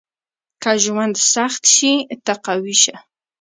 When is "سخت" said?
1.33-1.63